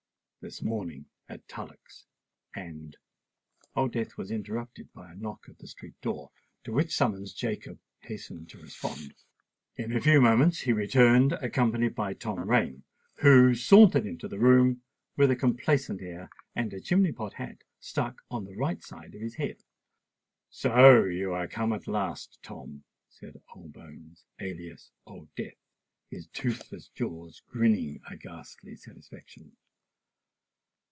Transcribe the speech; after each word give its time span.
"This 0.43 0.63
morning, 0.63 1.05
at 1.29 1.47
Tullock's; 1.47 2.07
and——" 2.55 2.97
Old 3.75 3.91
Death 3.93 4.17
was 4.17 4.31
interrupted 4.31 4.91
by 4.91 5.11
a 5.11 5.15
knock 5.15 5.47
at 5.47 5.59
the 5.59 5.67
street 5.67 5.93
door, 6.01 6.31
to 6.63 6.71
which 6.73 6.95
summons 6.95 7.31
Jacob 7.35 7.79
hastened 7.99 8.49
to 8.49 8.57
respond. 8.57 9.13
In 9.77 9.95
a 9.95 10.01
few 10.01 10.19
moments 10.19 10.61
he 10.61 10.73
returned, 10.73 11.33
accompanied 11.33 11.93
by 11.93 12.15
Tom 12.15 12.39
Rain, 12.39 12.83
who 13.17 13.53
sauntered 13.53 14.07
into 14.07 14.27
the 14.27 14.39
room, 14.39 14.81
with 15.15 15.29
a 15.29 15.35
complaisant 15.35 16.01
air 16.01 16.27
and 16.55 16.71
the 16.71 16.81
chimney 16.81 17.11
pot 17.11 17.33
hat 17.33 17.63
stuck 17.79 18.23
on 18.31 18.43
the 18.45 18.55
right 18.57 18.81
side 18.81 19.13
of 19.13 19.21
his 19.21 19.35
head. 19.35 19.57
"So 20.49 21.03
you 21.05 21.33
are 21.33 21.47
come 21.47 21.71
at 21.71 21.85
last, 21.87 22.39
Tom," 22.41 22.83
said 23.11 23.39
Bones, 23.55 24.25
alias 24.39 24.89
Old 25.05 25.29
Death, 25.35 25.53
his 26.09 26.25
toothless 26.29 26.87
jaws 26.87 27.43
grinning 27.47 28.01
a 28.09 28.17
ghastly 28.17 28.75
satisfaction. 28.75 29.55